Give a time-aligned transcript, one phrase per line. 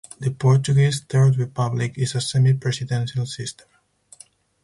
[0.19, 3.67] The Portuguese Third Republic is a semi-presidential system.